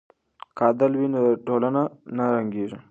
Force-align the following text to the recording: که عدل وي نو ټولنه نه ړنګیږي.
که 0.55 0.63
عدل 0.69 0.91
وي 0.99 1.07
نو 1.13 1.21
ټولنه 1.47 1.81
نه 2.17 2.25
ړنګیږي. 2.33 2.77